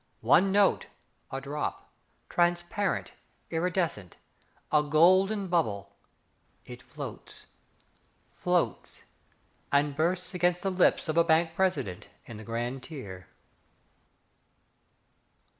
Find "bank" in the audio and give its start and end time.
11.23-11.53